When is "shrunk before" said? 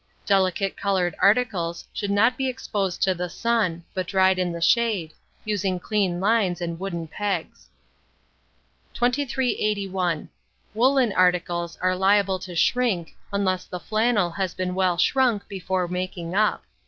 14.97-15.87